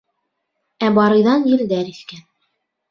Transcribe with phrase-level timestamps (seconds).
[0.87, 2.29] Ә Барыйҙан елдәр иҫкән.